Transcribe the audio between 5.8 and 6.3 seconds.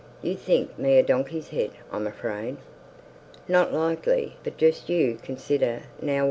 now, wheer